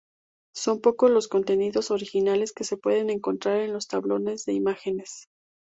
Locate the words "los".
1.11-1.27, 3.71-3.85